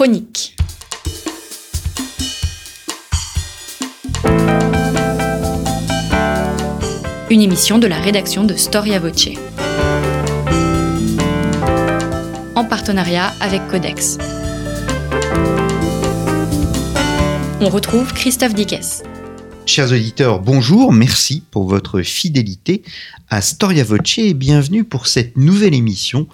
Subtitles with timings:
[0.00, 0.20] Une
[7.40, 9.30] émission de la rédaction de Storia Voce.
[12.54, 14.18] En partenariat avec Codex.
[17.60, 19.02] On retrouve Christophe Dickès.
[19.66, 22.82] Chers auditeurs, bonjour, merci pour votre fidélité
[23.28, 26.26] à Storia Voce et bienvenue pour cette nouvelle émission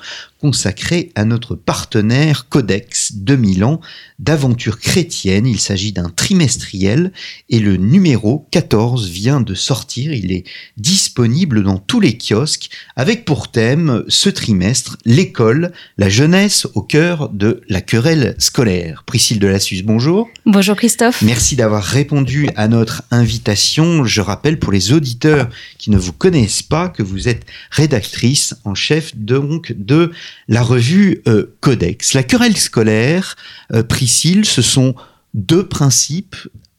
[0.45, 3.81] consacrée à notre partenaire Codex 2000 ans
[4.19, 5.47] d'aventure chrétienne.
[5.47, 7.13] Il s'agit d'un trimestriel
[7.49, 10.13] et le numéro 14 vient de sortir.
[10.13, 10.45] Il est
[10.77, 17.31] disponible dans tous les kiosques avec pour thème ce trimestre l'école, la jeunesse au cœur
[17.31, 19.05] de la querelle scolaire.
[19.07, 20.29] Priscille de Lassus, bonjour.
[20.45, 21.23] Bonjour Christophe.
[21.23, 24.05] Merci d'avoir répondu à notre invitation.
[24.05, 28.75] Je rappelle pour les auditeurs qui ne vous connaissent pas que vous êtes rédactrice en
[28.75, 30.13] chef donc de
[30.49, 32.15] la revue euh, Codex.
[32.15, 33.37] La querelle scolaire,
[33.73, 34.95] euh, Priscille, ce sont
[35.35, 36.37] deux principes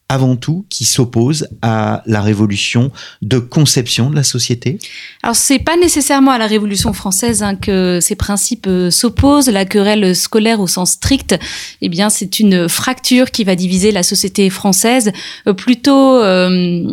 [0.08, 2.92] avant tout qui s'oppose à la révolution
[3.24, 4.78] de conception de la société?
[5.24, 9.50] Alors c'est pas nécessairement à la révolution française hein, que ces principes euh, s'opposent.
[9.50, 11.36] La querelle scolaire au sens strict,
[11.82, 15.12] eh bien c'est une fracture qui va diviser la société française
[15.48, 16.84] euh, plutôt euh,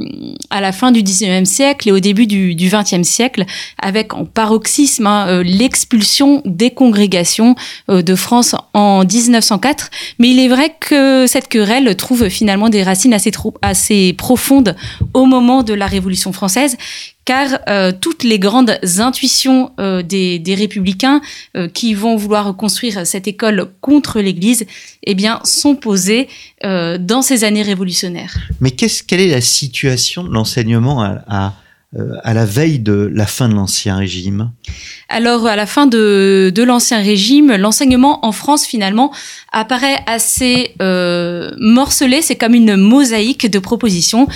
[0.48, 3.44] à la fin du 19e siècle et au début du, du 20e siècle
[3.78, 7.56] avec en paroxysme hein, l'expulsion des congrégations
[7.88, 9.90] de France en 1904.
[10.18, 14.76] Mais il est vrai que cette querelle trouve finalement des racines assez, assez profonde
[15.14, 16.76] au moment de la Révolution française,
[17.24, 21.20] car euh, toutes les grandes intuitions euh, des, républicains
[21.56, 24.66] euh, qui vont vouloir construire cette école contre l'Église,
[25.04, 26.28] eh bien, sont posées
[26.62, 28.36] dans ces années révolutionnaires.
[28.60, 31.54] Mais quelle est la situation de l'enseignement à
[31.94, 34.50] euh, à la veille de la fin de l'Ancien Régime
[35.10, 39.12] Alors, à la fin de, l'Ancien Régime, l'enseignement en France, finalement,
[39.52, 42.22] apparaît assez euh, morcelé.
[42.22, 44.26] C'est comme une mosaïque de propositions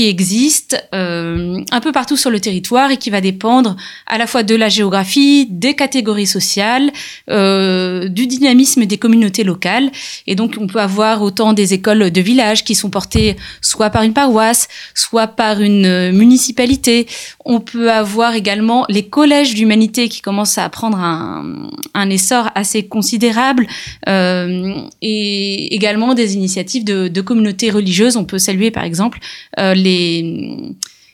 [0.00, 4.26] qui existe euh, un peu partout sur le territoire et qui va dépendre à la
[4.26, 6.90] fois de la géographie, des catégories sociales,
[7.28, 9.90] euh, du dynamisme des communautés locales.
[10.26, 14.02] Et donc, on peut avoir autant des écoles de village qui sont portées soit par
[14.02, 17.06] une paroisse, soit par une municipalité.
[17.44, 23.66] On peut avoir également les collèges d'humanité qui commencent à prendre un, essor assez considérable
[24.08, 28.16] euh, et également des initiatives de, communautés religieuses.
[28.16, 29.18] On peut saluer, par exemple,
[29.58, 29.89] euh, les,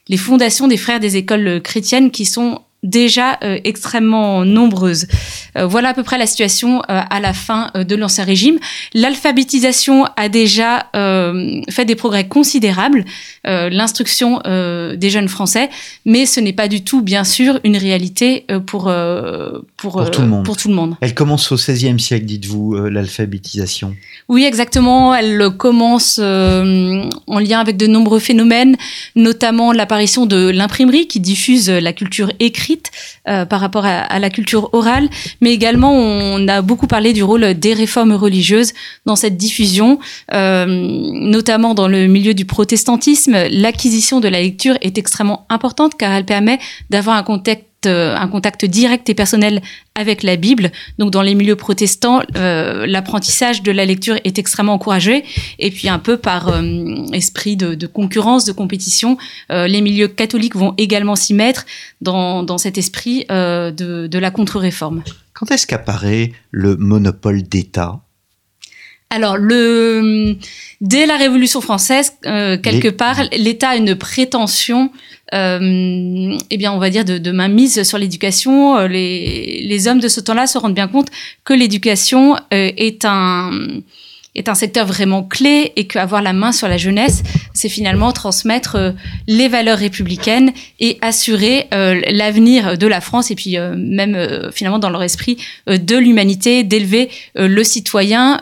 [0.09, 5.06] les fondations des frères des écoles chrétiennes qui sont déjà euh, extrêmement nombreuses.
[5.56, 8.58] Euh, voilà à peu près la situation euh, à la fin de l'Ancien Régime.
[8.94, 10.86] L'alphabétisation a déjà
[11.70, 13.04] fait des progrès considérables,
[13.44, 15.69] l'instruction des jeunes Français,
[16.04, 18.84] mais ce n'est pas du tout, bien sûr, une réalité pour,
[19.76, 20.44] pour, pour, tout, le monde.
[20.44, 20.97] pour tout le monde.
[21.00, 23.94] Elle commence au XVIe siècle, dites-vous, l'alphabétisation
[24.28, 25.14] Oui, exactement.
[25.14, 28.76] Elle commence en lien avec de nombreux phénomènes,
[29.14, 32.75] notamment l'apparition de l'imprimerie qui diffuse la culture écrite
[33.28, 35.09] euh, par rapport à, la culture orale,
[35.41, 38.72] mais également on a beaucoup parlé du rôle des réformes religieuses
[39.04, 39.98] dans cette diffusion,
[40.32, 43.36] euh, notamment dans le milieu du protestantisme.
[43.50, 46.59] L'acquisition de la lecture est extrêmement importante car elle permet
[46.91, 49.62] d'avoir un contexte euh, un contact direct et personnel
[49.94, 50.70] avec la Bible.
[50.98, 55.24] Donc dans les milieux protestants, euh, l'apprentissage de la lecture est extrêmement encouragé.
[55.58, 56.62] Et puis un peu par euh,
[57.12, 59.16] esprit de, concurrence, de compétition,
[59.50, 61.64] les milieux catholiques vont également s'y mettre
[62.00, 65.03] dans, dans, cet esprit de, de la contre-réforme.
[65.34, 68.00] Quand est-ce qu'apparaît le monopole d'État?
[69.08, 70.36] Alors, le,
[70.80, 74.90] dès la Révolution française, quelque part, l'État a une prétention
[75.34, 78.76] euh, eh bien, on va dire, de, de mainmise sur l'éducation.
[78.76, 81.08] Euh, les, les hommes de ce temps-là se rendent bien compte
[81.44, 83.50] que l'éducation euh, est un
[84.36, 87.22] est un secteur vraiment clé et qu'avoir la main sur la jeunesse,
[87.56, 88.92] c'est finalement transmettre euh,
[89.26, 94.16] les valeurs républicaines et assurer euh, l'avenir de la France et puis euh, même
[94.52, 98.40] finalement dans leur esprit de l'humanité, d'élever le citoyen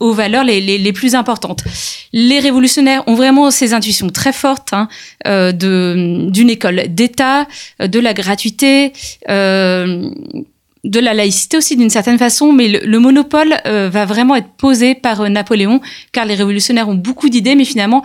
[0.00, 1.64] aux valeurs les, plus importantes.
[2.12, 4.88] Les révolutionnaires ont vraiment ces intuitions très fortes hein,
[5.52, 7.46] d'une école d'État,
[7.80, 8.92] de la gratuité
[10.84, 14.94] de la laïcité aussi d'une certaine façon, mais le, monopole euh, va vraiment être posé
[14.94, 15.80] par euh, Napoléon,
[16.12, 18.04] car les révolutionnaires ont beaucoup d'idées, mais finalement,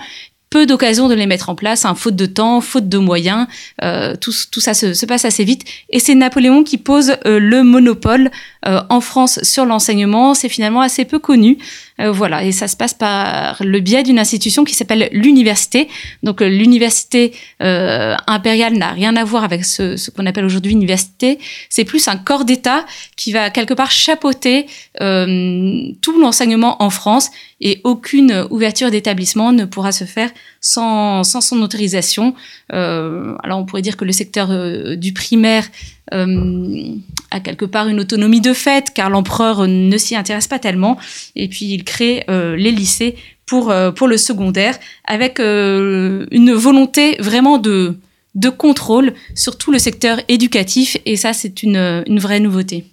[0.49, 3.47] peu d'occasions de les mettre en place, hein, faute de temps, faute de moyens,
[3.83, 5.63] euh, tout, tout, ça se, se, passe assez vite.
[5.89, 8.31] Et c'est Napoléon qui pose euh, le monopole
[8.67, 10.33] euh, en France sur l'enseignement.
[10.33, 11.57] C'est finalement assez peu connu.
[12.01, 15.87] Euh, voilà, et ça se passe par le biais d'une institution qui s'appelle l'université.
[16.23, 21.39] Donc euh, l'université impériale n'a rien à voir avec ce, ce qu'on appelle aujourd'hui université.
[21.69, 22.85] C'est plus un corps d'État
[23.15, 24.65] qui va quelque part chapeauter
[24.95, 27.29] tout l'enseignement en France
[27.61, 30.29] et aucune ouverture d'établissement ne pourra se faire
[30.61, 32.33] sans, sans son autorisation.
[32.73, 35.67] Euh, alors on pourrait dire que le secteur euh, du primaire
[36.13, 36.95] euh,
[37.31, 40.97] a quelque part une autonomie de fait, car l'empereur ne s'y intéresse pas tellement,
[41.35, 43.15] et puis il crée les lycées
[43.45, 47.97] pour, pour le secondaire, avec une volonté vraiment de,
[48.33, 52.85] de contrôle sur tout le secteur éducatif, et ça c'est une, une vraie nouveauté.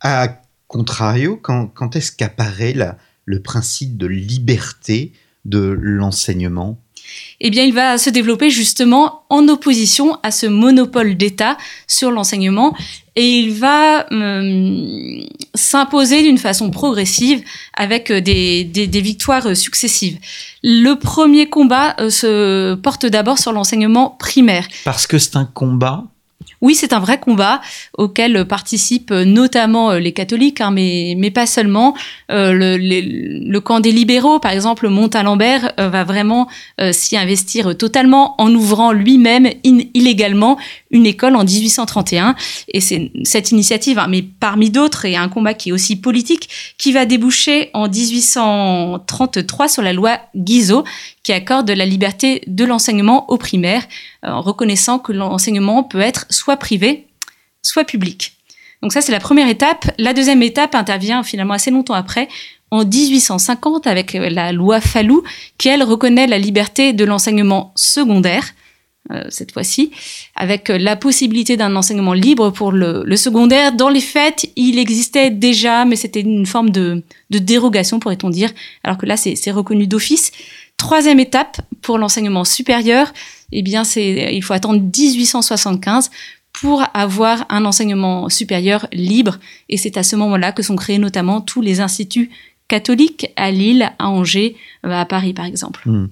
[0.00, 2.74] À contrario, quand, quand est-ce qu'apparaît
[3.26, 5.12] le principe de liberté
[5.44, 6.80] de l'enseignement?
[7.40, 11.56] Eh bien, il va se développer justement en opposition à ce monopole d'État
[11.86, 12.74] sur l'enseignement
[13.14, 15.20] et il va euh,
[15.54, 17.42] s'imposer d'une façon progressive
[17.74, 20.18] avec des, des, victoires successives.
[20.62, 24.66] Le premier combat euh, se porte d'abord sur l'enseignement primaire.
[24.84, 26.04] Parce que c'est un combat
[26.60, 27.60] oui, c'est un vrai combat
[27.96, 31.94] auquel participent notamment euh, les catholiques, hein, mais, mais pas seulement.
[32.30, 36.48] Euh, le, camp des libéraux, par exemple, Montalembert, euh, va vraiment
[36.80, 40.58] euh, s'y investir totalement en ouvrant lui-même illégalement
[40.90, 42.36] une école en 1831.
[42.68, 46.48] Et c'est cette initiative, hein, mais parmi d'autres, et un combat qui est aussi politique,
[46.78, 50.84] qui va déboucher en 1833 sur la loi Guizot,
[51.26, 53.82] qui accorde la liberté de l'enseignement au primaire,
[54.24, 57.08] euh, en reconnaissant que l'enseignement peut être soit privé,
[57.62, 58.36] soit public.
[58.80, 59.90] Donc ça, c'est la première étape.
[59.98, 62.28] La deuxième étape intervient finalement assez longtemps après,
[62.70, 65.24] en 1850, avec la loi Fallou,
[65.58, 68.54] qui, elle, reconnaît la liberté de l'enseignement secondaire,
[69.10, 69.90] euh, cette fois-ci,
[70.36, 73.72] avec la possibilité d'un enseignement libre pour le, secondaire.
[73.72, 78.52] Dans les faits, il existait déjà, mais c'était une forme de dérogation, pourrait-on dire,
[78.84, 80.30] alors que là, c'est reconnu d'office.
[80.76, 83.12] Troisième étape pour l'enseignement supérieur,
[83.52, 86.10] eh bien, c'est, il faut attendre 1875
[86.52, 89.38] pour avoir un enseignement supérieur libre.
[89.68, 92.30] Et c'est à ce moment-là que sont créés notamment tous les instituts
[92.68, 95.82] catholiques à Lille, à Angers, à Paris par exemple.
[95.88, 96.06] Mmh.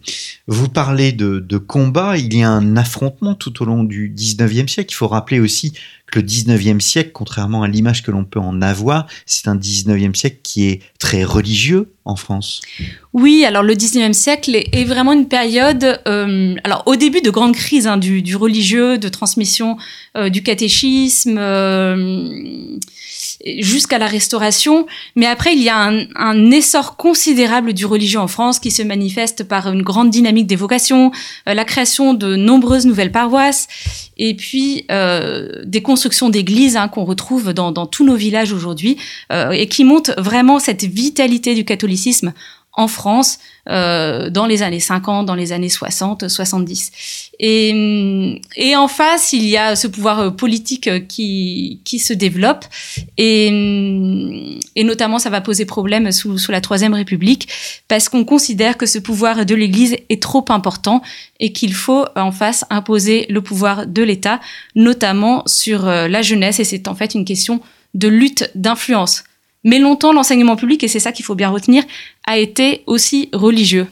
[0.46, 4.68] Vous parlez de, de, combat, il y a un affrontement tout au long du 19e
[4.68, 4.92] siècle.
[4.92, 5.72] Il faut rappeler aussi
[6.14, 10.38] le 19e siècle, contrairement à l'image que l'on peut en avoir, c'est un 19e siècle
[10.42, 12.60] qui est très religieux en France.
[13.12, 17.54] Oui, alors le 19e siècle est, vraiment une période, euh, alors au début de grandes
[17.54, 19.76] crises hein, du, religieux, de transmission
[20.16, 21.36] euh, du catéchisme.
[21.38, 22.78] Euh,
[23.58, 24.86] jusqu'à la Restauration.
[25.16, 29.44] Mais après, il y a un, essor considérable du religieux en France qui se manifeste
[29.44, 31.10] par une grande dynamique des vocations,
[31.44, 33.66] la création de nombreuses nouvelles paroisses,
[34.16, 38.96] et puis des constructions d'églises hein, qu'on retrouve dans, tous nos villages aujourd'hui,
[39.32, 42.32] euh, et qui montrent vraiment cette vitalité du catholicisme
[42.76, 43.38] en France
[43.68, 47.30] euh, dans les années 50, dans les années 60, 70.
[47.40, 52.12] Et, et en face, il y a ce pouvoir euh, politique euh, qui, qui se
[52.12, 52.64] développe
[53.16, 53.46] et,
[54.76, 57.48] et notamment ça va poser problème sous, sous la Troisième République
[57.88, 61.02] parce qu'on considère que ce pouvoir de l'Église est trop important
[61.40, 64.40] et qu'il faut en face imposer le pouvoir de l'État,
[64.74, 67.60] notamment sur euh, la jeunesse et c'est en fait une question
[67.94, 69.24] de lutte d'influence.
[69.64, 71.82] Mais longtemps, l'enseignement public, et c'est ça qu'il faut bien retenir,
[72.26, 73.86] a été aussi religieux.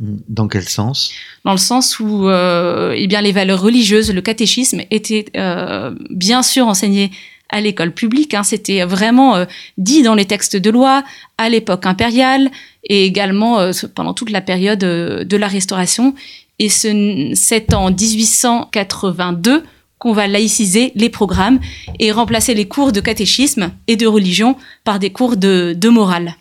[0.00, 1.12] Dans quel sens?
[1.44, 6.42] Dans le sens où euh, eh bien, les valeurs religieuses, le catéchisme, étaient euh, bien
[6.42, 7.10] sûr enseignés
[7.48, 8.34] à l'école publique.
[8.34, 8.42] Hein.
[8.42, 9.44] C'était vraiment euh,
[9.78, 11.04] dit dans les textes de loi
[11.38, 12.50] à l'époque impériale
[12.82, 16.14] et également pendant toute la période de la Restauration.
[16.58, 19.62] Et c'est en 1882
[20.04, 21.58] qu'on va laïciser les programmes
[21.98, 26.34] et remplacer les cours de catéchisme et de religion par des cours de, morale.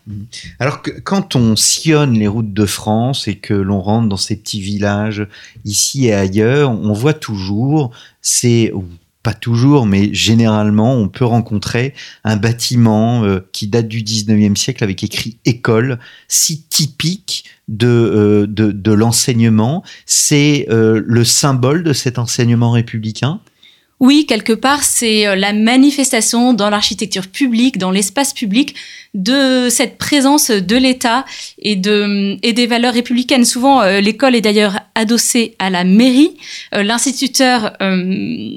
[0.60, 4.36] Alors que quand on sillonne les routes de France et que l'on rentre dans ces
[4.36, 5.26] petits villages
[5.64, 7.92] ici et ailleurs, on voit toujours
[8.22, 8.74] ces
[9.22, 11.94] pas toujours, mais généralement, on peut rencontrer
[12.26, 18.46] un bâtiment euh, qui date du 19e siècle avec écrit école, si typique de, euh,
[18.46, 19.82] de, de l'enseignement.
[20.06, 23.40] C'est euh, le symbole de cet enseignement républicain?
[24.00, 28.76] Oui, quelque part, c'est euh, la manifestation dans l'architecture publique, dans l'espace public,
[29.14, 31.24] de cette présence de l'État
[31.60, 33.46] et, de, et des valeurs républicaines.
[33.46, 36.36] Souvent, euh, l'école est d'ailleurs adossée à la mairie.
[36.74, 37.78] Euh, L'instituteur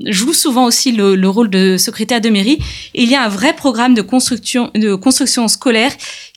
[0.07, 2.59] joue souvent aussi le, le, rôle de secrétaire de mairie.
[2.95, 5.93] Il y a un vrai programme de construction, de construction scolaire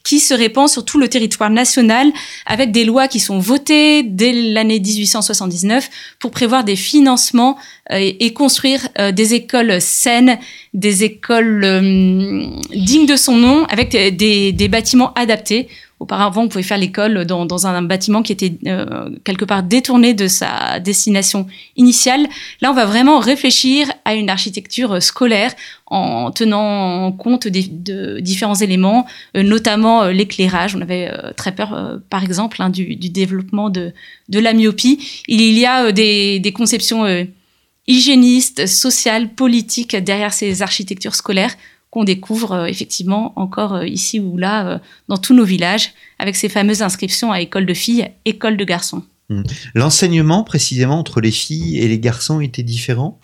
[0.10, 2.12] qui se répand sur tout le territoire national
[2.48, 5.88] avec des lois qui sont votées dès l'année 1879
[6.18, 7.60] pour prévoir des financements
[7.92, 10.40] euh, et, construire euh, des écoles saines,
[10.74, 15.68] des écoles euh, dignes de son nom avec des, des bâtiments adaptés
[16.00, 20.28] Auparavant, on pouvait faire l'école dans, un bâtiment qui était euh, quelque part détourné de
[20.28, 22.26] sa destination initiale.
[22.62, 25.54] Là, on va vraiment réfléchir à une architecture scolaire
[25.88, 30.74] en tenant compte de différents éléments, euh, notamment euh, l'éclairage.
[30.74, 33.92] On avait très peur, par exemple, hein, du, développement de,
[34.32, 35.24] la myopie.
[35.28, 37.06] Il y a des conceptions
[37.88, 41.56] hygiénistes, sociales, politiques derrière ces architectures scolaires
[41.92, 46.36] qu'on découvre euh, effectivement encore euh, ici ou là euh, dans tous nos villages avec
[46.36, 49.04] ces fameuses inscriptions à école de filles, école de garçons.
[49.30, 49.44] Hmm.
[49.74, 53.20] L'enseignement précisément entre les filles et les garçons était différent?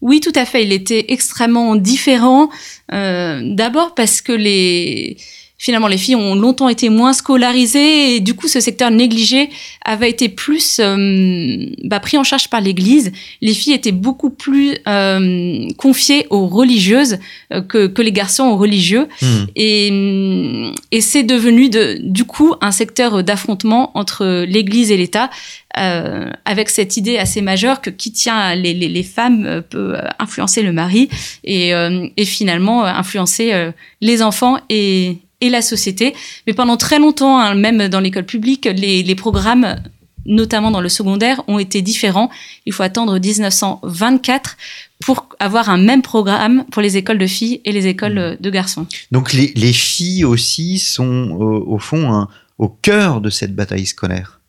[0.00, 0.64] Oui, tout à fait.
[0.64, 2.50] Il était extrêmement différent.
[2.90, 5.16] D'abord parce que les,
[5.64, 9.48] finalement les filles ont longtemps été moins scolarisées et du coup ce secteur négligé
[9.82, 13.12] avait été plus euh, bah, pris en charge par l'Église.
[13.40, 17.18] Les filles étaient beaucoup plus euh, confiées aux religieuses
[17.50, 19.44] euh, que, que, les garçons aux religieux hmm.
[19.56, 25.30] et, et c'est devenu de, du coup un secteur d'affrontement entre l'Église et l'État
[25.78, 30.60] euh, avec cette idée assez majeure que qui tient les, les, les femmes peut influencer
[30.62, 31.08] le mari
[31.42, 33.70] et, et finalement influencer
[34.02, 36.14] les enfants et, et la société.
[36.46, 39.76] Mais pendant très longtemps, hein, même dans l'école publique, les, les, programmes,
[40.24, 42.30] notamment dans le secondaire, ont été différents.
[42.66, 44.56] Il faut attendre 1924
[45.04, 48.86] pour avoir un même programme pour les écoles de filles et les écoles de garçons.
[49.10, 52.26] Donc les, les filles aussi sont euh, au fond
[52.58, 54.40] au cœur de cette bataille scolaire.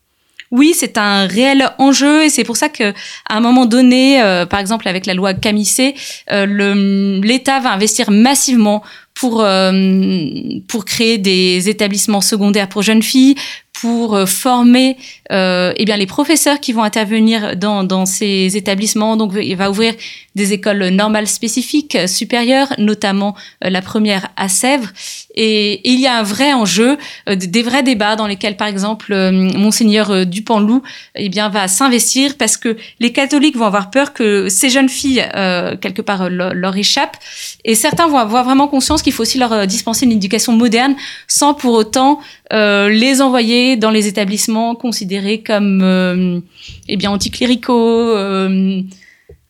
[0.50, 2.92] Oui, c'est un réel enjeu et c'est pour ça que
[3.28, 5.94] à un moment donné, euh, par exemple avec la loi Camissé,
[6.30, 8.82] euh, l'État va investir massivement
[9.14, 9.72] pour euh,
[10.68, 13.34] pour créer des établissements secondaires pour jeunes filles,
[13.80, 14.96] pour euh, former
[15.32, 19.16] euh, eh bien les professeurs qui vont intervenir dans, dans ces établissements.
[19.16, 19.94] Donc, il va ouvrir
[20.34, 24.88] des écoles normales spécifiques euh, supérieures, notamment la première à Sèvres.
[25.34, 30.26] Et, il y a un vrai enjeu, des vrais débats dans lesquels, par exemple, monseigneur
[30.26, 30.82] Dupanloup
[31.14, 35.24] eh bien va s'investir parce que les catholiques vont avoir peur que ces jeunes filles
[35.80, 37.16] quelque part leur, leur échappent.
[37.64, 40.94] Et certains vont avoir vraiment conscience qu'il faut aussi leur dispenser une éducation moderne
[41.28, 42.20] sans pour autant
[42.52, 46.40] les envoyer dans les établissements considérés comme euh,
[46.88, 48.82] eh bien anticléricaux, euh,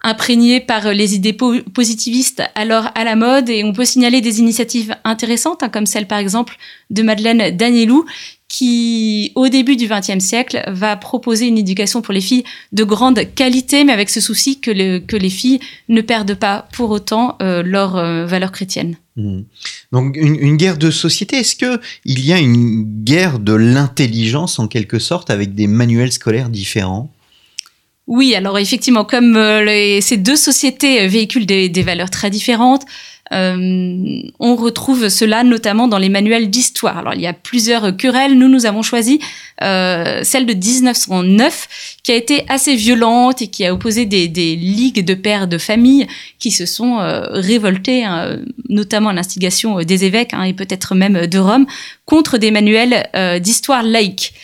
[0.02, 3.48] imprégnés par les idées positivistes alors à la mode.
[3.50, 6.56] Et on peut signaler des initiatives intéressantes, hein, comme celle par exemple
[6.90, 8.06] de Madeleine Danielou,
[8.48, 13.20] qui, au début du XXe siècle, va proposer une éducation pour les filles de grande
[13.34, 17.36] qualité, mais avec ce souci que, le, que les filles ne perdent pas pour autant
[17.42, 18.96] euh, leur euh, valeur chrétienne.
[19.16, 19.40] Mmh.
[19.92, 24.58] Donc une, une, guerre de société, est-ce que il y a une guerre de l'intelligence
[24.58, 27.10] en quelque sorte avec des manuels scolaires différents?
[28.06, 32.30] Oui, alors effectivement, comme euh, les, ces deux sociétés euh, véhiculent des, des valeurs très
[32.30, 32.84] différentes,
[33.32, 36.98] euh, on retrouve cela notamment dans les manuels d'histoire.
[36.98, 38.34] Alors il y a plusieurs querelles.
[38.38, 39.20] Nous, nous avons choisi
[39.62, 44.54] euh, celle de 1909, qui a été assez violente et qui a opposé des, des
[44.54, 46.06] ligues de pères de famille
[46.38, 51.26] qui se sont euh, révoltés, hein, notamment à l'instigation des évêques hein, et peut-être même
[51.26, 51.66] de Rome,
[52.04, 54.34] contre des manuels euh, d'histoire laïque.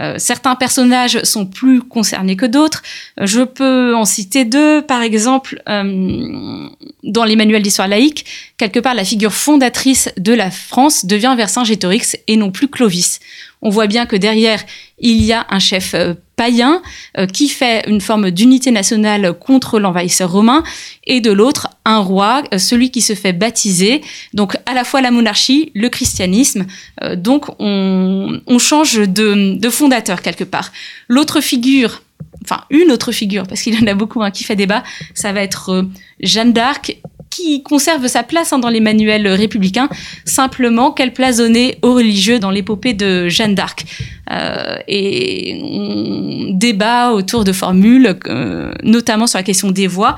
[0.00, 2.82] Euh, certains personnages sont plus concernés que d'autres.
[3.20, 4.82] Euh, je peux en citer deux.
[4.82, 6.68] Par exemple, euh,
[7.04, 8.24] dans les manuels d'histoire laïque,
[8.56, 13.20] quelque part, la figure fondatrice de la France devient Vercingétorix et non plus Clovis.
[13.60, 14.64] On voit bien que derrière,
[14.98, 15.94] il y a un chef
[16.34, 16.82] païen
[17.32, 20.64] qui fait une forme d'unité nationale contre l'envahisseur romain,
[21.04, 24.02] et de l'autre, un roi, euh, celui qui se fait baptiser.
[24.34, 26.66] Donc à la fois la monarchie, le christianisme.
[27.02, 30.72] Euh, donc on, on change de, de fondateur quelque part.
[31.08, 32.02] L'autre figure
[32.44, 34.82] enfin une autre figure, parce qu'il y en a beaucoup hein, qui fait débat,
[35.14, 35.86] ça va être
[36.20, 36.98] Jeanne d'Arc
[37.32, 39.88] qui conserve sa place hein, dans les manuels républicains.
[40.24, 43.84] Simplement, quelle place donner aux religieux dans l'épopée de Jeanne d'Arc
[44.30, 50.16] euh, Et on débat autour de formules, euh, notamment sur la question des voix.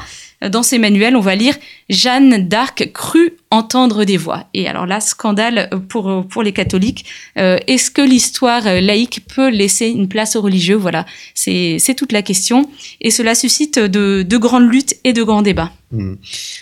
[0.51, 1.57] Dans ces manuels, on va lire
[1.89, 4.49] Jeanne d'Arc crut entendre des voix.
[4.53, 7.05] Et alors là, scandale pour, pour les catholiques.
[7.39, 10.77] Euh, Est-ce que l'histoire laïque peut laisser une place aux religieux?
[10.77, 12.69] Voilà, c'est toute la question.
[13.01, 15.73] Et cela suscite de, de grandes luttes et de grands débats.
[15.93, 16.15] Hmm.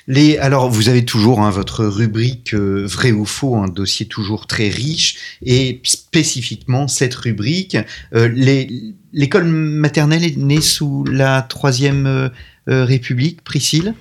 [0.07, 4.47] Les, alors, vous avez toujours hein, votre rubrique euh, vrai ou faux, un dossier toujours
[4.47, 7.79] très riche, et spécifiquement cette rubrique,
[8.15, 8.29] euh,
[9.15, 12.31] l'école maternelle est née sous la troisième
[12.67, 13.95] République, Priscille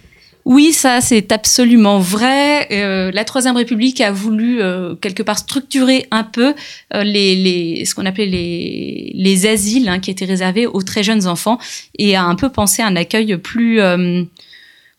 [0.46, 2.68] oui, ça c'est absolument vrai.
[2.72, 6.56] euh, la Troisième République a voulu euh, quelque part structurer un peu
[6.96, 11.04] euh, les, les, ce qu'on appelait les, les asiles hein, qui étaient réservés aux très
[11.04, 11.60] jeunes enfants
[12.00, 13.80] et a un peu pensé à un accueil plus,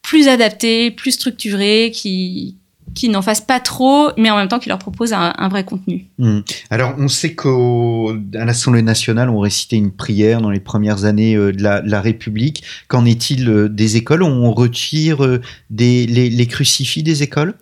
[0.03, 2.57] plus adapté, plus structuré, qui,
[2.95, 5.65] qui n'en fassent pas trop, mais en même temps qui leur propose un, un vrai
[5.65, 6.07] contenu.
[6.19, 6.41] Hmm.
[6.71, 11.53] Alors, on sait qu'à l'Assemblée nationale, on récitait une prière dans les premières années euh,
[11.53, 12.65] de, la, de, la, République.
[12.89, 14.23] Qu'en est-il euh, des écoles?
[14.23, 17.55] On retire euh, des, les, les crucifix des écoles?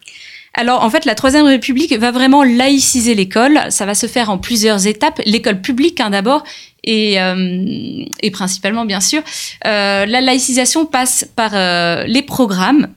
[0.54, 3.60] Alors en fait, la Troisième République va vraiment laïciser l'école.
[3.68, 5.20] Ça va se faire en plusieurs étapes.
[5.25, 6.42] L'école publique hein, d'abord
[6.82, 9.22] et, euh, et, principalement bien sûr.
[9.66, 12.88] Euh, la laïcisation passe par euh, les programmes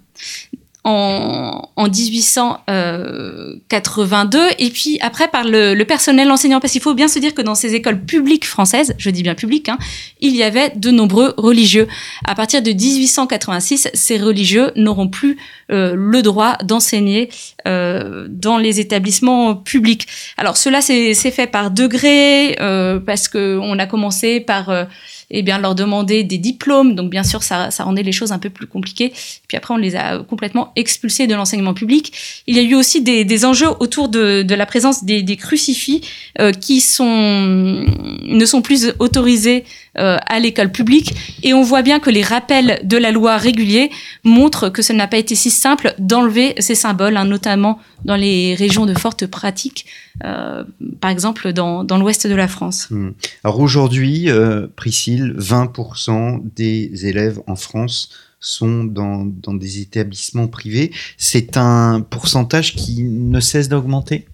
[0.84, 7.08] en, en 1882 et puis après par le, le personnel enseignant parce qu'il faut bien
[7.08, 9.78] se dire que dans ces écoles publiques françaises, je dis bien publiques, hein,
[10.20, 11.88] il y avait de nombreux religieux.
[12.26, 15.38] À partir de 1886, ces religieux n'auront plus
[15.72, 17.30] euh, le droit d'enseigner
[17.68, 20.08] euh, dans les établissements publics.
[20.38, 24.88] Alors cela c'est fait par degrés euh, parce que on a commencé par
[25.34, 26.96] euh, eh bien, leur demander des diplômes.
[26.96, 29.12] Donc, bien sûr, ça, ça rendait les choses un peu plus compliquées.
[29.48, 32.14] Puis après, on les a complètement expulsés de l'enseignement public.
[32.48, 35.36] Il y a eu aussi des, des enjeux autour de, de, la présence des, des
[35.36, 36.02] crucifix
[36.40, 39.66] euh, qui sont, ne sont plus autorisés
[40.00, 41.14] euh, à l'école publique.
[41.44, 43.92] Et on voit bien que les rappels de la loi réguliers
[44.24, 48.56] montrent que ce n'a pas été si simple d'enlever ces symboles, hein, notamment dans les
[48.56, 49.86] régions de forte pratique,
[50.24, 50.64] euh,
[51.02, 52.88] par exemple dans, dans l'ouest de la France.
[52.92, 53.10] Mmh.
[53.44, 60.92] Alors aujourd'hui, euh, Priscille, 20% des élèves en France sont dans, dans des établissements privés.
[61.18, 64.28] C'est un pourcentage qui ne cesse d'augmenter?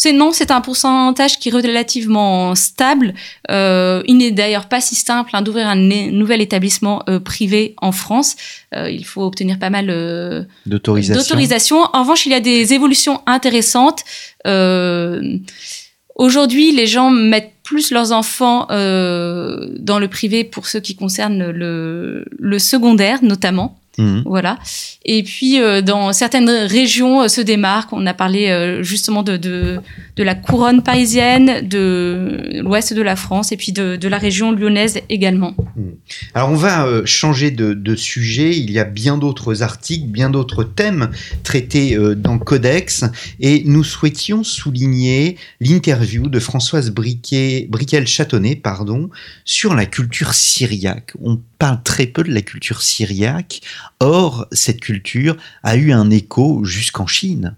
[0.00, 3.14] C'est non, c'est un pourcentage qui est relativement stable.
[3.50, 7.90] Euh, il n'est d'ailleurs pas si simple hein, d'ouvrir un nouvel établissement euh, privé en
[7.90, 8.36] France.
[8.76, 11.78] Euh, il faut obtenir pas mal euh, d'autorisation.
[11.92, 14.04] En revanche, il y a des évolutions intéressantes.
[14.46, 15.36] Euh,
[16.14, 22.24] aujourd'hui, les gens mettent plus leurs enfants dans le privé pour ce qui concerne le,
[22.38, 23.80] le secondaire, notamment.
[23.98, 24.22] Mmh.
[24.26, 24.58] Voilà.
[25.04, 27.92] Et puis, euh, dans certaines régions euh, se démarquent.
[27.92, 29.80] On a parlé euh, justement de, de,
[30.16, 34.52] de, la couronne parisienne, de l'ouest de la France et puis de, de la région
[34.52, 35.54] lyonnaise également.
[35.76, 35.82] Mmh.
[36.34, 38.56] Alors, on va changer de, de, sujet.
[38.56, 41.10] Il y a bien d'autres articles, bien d'autres thèmes
[41.42, 43.04] traités dans Codex.
[43.40, 49.10] Et nous souhaitions souligner l'interview de Françoise Briquel-Châtonnet pardon,
[49.44, 51.12] sur la culture syriaque.
[51.20, 53.60] On parle très peu de la culture syriaque.
[54.00, 57.56] Or, cette culture a eu un écho jusqu'en Chine.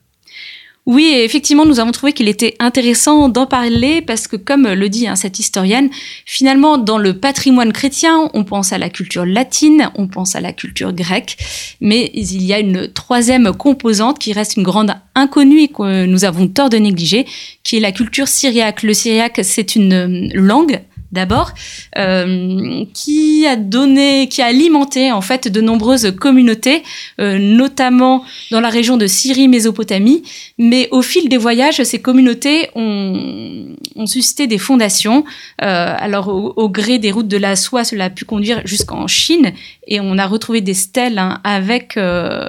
[0.87, 5.07] Oui, effectivement, nous avons trouvé qu'il était intéressant d'en parler parce que, comme le dit
[5.07, 5.91] hein, cette historienne,
[6.25, 10.53] finalement, dans le patrimoine chrétien, on pense à la culture latine, on pense à la
[10.53, 11.37] culture grecque,
[11.83, 16.25] mais il y a une troisième composante qui reste une grande inconnue et que nous
[16.25, 17.27] avons tort de négliger,
[17.63, 18.83] qui est la culture syriaque.
[18.83, 20.81] Le syriaque, c'est une langue
[21.13, 21.53] d'abord,
[21.99, 26.83] euh, qui a donné, qui a alimenté en fait de nombreuses communautés,
[27.21, 30.23] euh, notamment dans la région de Syrie-Mésopotamie.
[30.59, 35.25] Mais au fil des voyages, ces communautés ont, suscité des fondations.
[35.63, 39.53] Euh, alors au, gré des routes de la soie, cela a pu conduire jusqu'en Chine,
[39.87, 41.99] et on a retrouvé des stèles hein, avec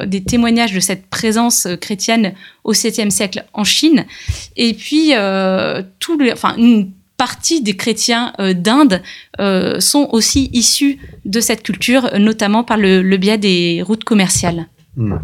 [0.06, 4.06] des témoignages de cette présence chrétienne au 7e siècle en Chine.
[4.56, 5.12] Et puis
[6.00, 6.92] tout enfin une
[7.22, 9.00] partie des chrétiens euh, d'Inde
[9.40, 14.68] euh, sont aussi issus de cette culture, notamment par le, biais des routes commerciales.
[14.98, 15.18] Mmh.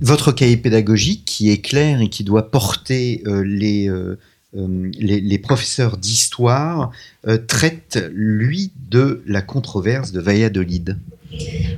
[0.00, 3.88] Votre cahier pédagogique, qui est clair et qui doit porter euh, les,
[4.52, 6.90] les, professeurs d'histoire,
[7.46, 10.98] traite, lui, de la controverse de Valladolid?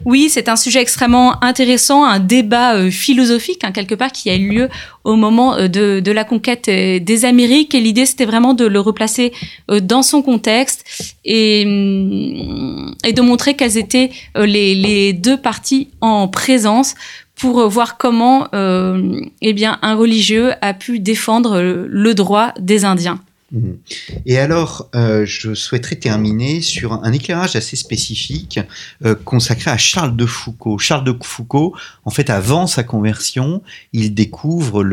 [0.07, 4.37] Oui, c'est un sujet extrêmement intéressant, un débat euh, philosophique, hein, quelque part, qui a
[4.37, 4.69] eu lieu
[5.03, 7.75] au moment euh, de, la conquête euh, des Amériques.
[7.75, 9.33] Et l'idée, c'était vraiment de le replacer
[9.69, 10.85] dans son contexte
[11.25, 16.95] et, et de montrer quelles étaient les, deux parties en présence
[17.35, 23.21] pour voir comment eh un religieux a pu défendre le droit des Indiens.
[23.53, 23.79] Mhm.
[24.25, 28.59] Et alors, euh, je souhaiterais terminer sur un éclairage assez spécifique
[29.05, 30.79] euh, consacré à Charles de Foucault.
[30.79, 34.85] Charles de Foucault, en fait, avant sa conversion, il découvre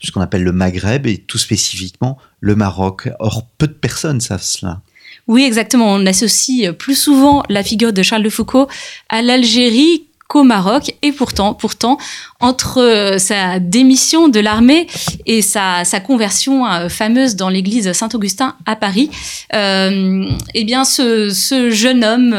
[0.00, 3.08] ce qu'on appelle le Maghreb et tout spécifiquement le Maroc.
[3.18, 4.80] Or, peu de personnes savent cela.
[5.26, 5.92] Oui, exactement.
[5.92, 8.68] On associe plus souvent la figure de Charles de Foucault
[9.08, 10.94] à l'Algérie qu'au Maroc.
[11.02, 11.98] Et pourtant, pourtant,
[12.38, 14.86] entre euh, sa démission de l'armée
[15.26, 19.10] et sa, conversion euh, fameuse dans l'église Saint-Augustin à Paris,
[19.54, 21.30] euh, eh bien, ce,
[21.70, 22.36] jeune homme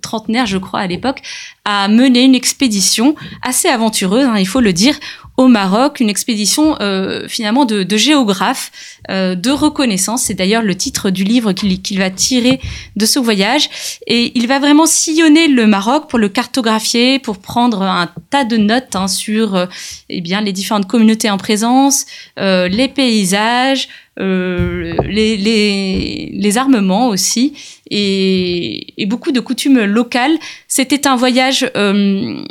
[0.00, 1.20] trentenaire, je crois, à l'époque,
[1.64, 4.94] a mené une expédition assez aventureuse, hein, il faut le dire,
[5.36, 8.70] au Maroc, une expédition euh, finalement de, de géographe,
[9.10, 10.22] euh, de reconnaissance.
[10.24, 12.60] C'est d'ailleurs le titre du livre qu'il va tirer
[12.96, 13.68] de ce voyage.
[14.06, 18.56] Et il va vraiment sillonner le Maroc pour le cartographier, pour prendre un tas de
[18.56, 19.66] notes hein, sur euh,
[20.08, 22.06] eh bien les différentes communautés en présence,
[22.38, 23.88] euh, les paysages,
[24.20, 27.52] euh, les, les, les, armements aussi,
[27.90, 30.36] et, et, beaucoup de coutumes locales.
[30.68, 32.44] C'était un voyage euh,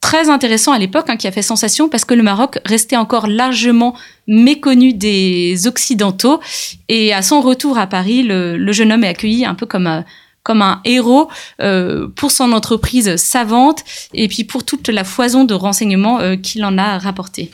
[0.00, 3.26] très intéressant à l'époque, hein, qui a fait sensation parce que le Maroc restait encore
[3.26, 3.94] largement
[4.26, 6.40] méconnu des Occidentaux.
[6.88, 10.04] Et à son retour à Paris, le, jeune homme est accueilli un peu comme un,
[10.42, 11.28] comme un héros
[11.60, 13.84] euh, pour son entreprise savante
[14.14, 17.50] et puis pour toute la foison de renseignements euh, qu'il en a rapporté.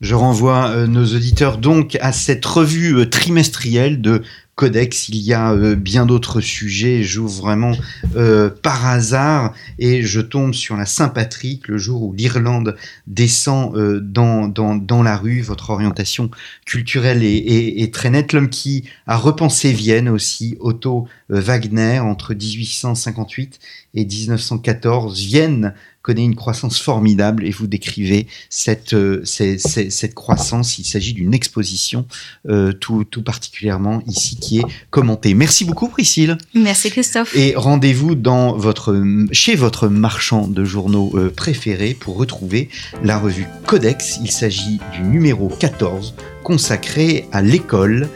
[0.00, 4.22] Je renvoie euh, nos auditeurs donc à cette revue euh, trimestrielle de
[4.58, 7.04] Codex, il y a euh, bien d'autres sujets.
[7.04, 7.76] J'ouvre vraiment
[8.16, 12.74] euh, par hasard et je tombe sur la Saint-Patrick, le jour où l'Irlande
[13.06, 15.42] descend euh, dans, dans, dans, la rue.
[15.42, 16.28] Votre orientation
[16.66, 18.32] culturelle est, est, est très nette.
[18.32, 23.58] L'homme qui a repensé Vienne aussi, Otto Wagner, entre 1858
[23.94, 25.20] et 1914.
[25.20, 30.78] Vienne connaît une croissance formidable et vous décrivez cette, euh, cette, cette croissance.
[30.78, 32.06] Il s'agit d'une exposition
[32.48, 35.34] euh, tout, tout, particulièrement ici qui est commentée.
[35.34, 36.38] Merci beaucoup Priscille.
[36.54, 37.36] Merci Christophe.
[37.36, 38.96] Et rendez-vous dans votre,
[39.32, 42.70] chez votre marchand de journaux euh, préféré pour retrouver
[43.04, 44.18] la revue Codex.
[44.22, 48.08] Il s'agit du numéro 14 consacré à l'école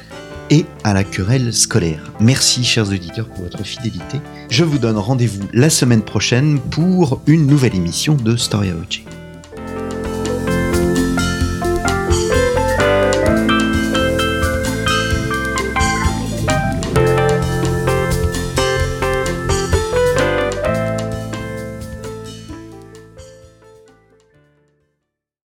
[0.52, 2.12] et à la querelle scolaire.
[2.20, 4.20] Merci chers auditeurs pour votre fidélité.
[4.50, 9.00] Je vous donne rendez-vous la semaine prochaine pour une nouvelle émission de Storia Voce.